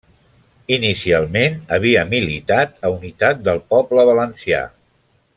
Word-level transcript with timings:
Inicialment 0.77 1.59
havia 1.77 2.05
militat 2.15 2.73
a 2.89 2.93
Unitat 2.97 3.43
del 3.49 3.61
Poble 3.75 4.07
Valencià. 4.13 4.63